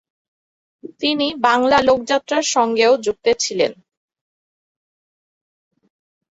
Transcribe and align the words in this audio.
তিনি 1.01 1.27
বাংলা 1.45 1.77
লোক 1.87 1.99
যাত্রার 2.11 2.43
সঙ্গেও 2.55 2.93
যুক্ত 3.05 3.25
ছিলেন। 3.39 3.71